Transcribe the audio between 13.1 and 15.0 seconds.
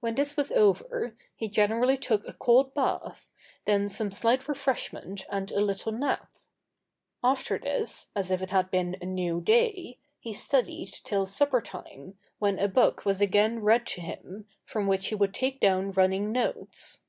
again read to him, from